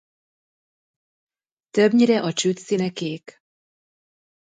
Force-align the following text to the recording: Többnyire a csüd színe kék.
Többnyire 1.69 2.19
a 2.23 2.33
csüd 2.33 2.57
színe 2.57 2.89
kék. 2.89 3.43